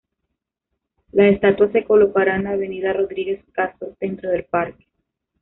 [1.11, 4.87] La estatua se colocará en la Avenida Rodríguez Caso, dentro del parque.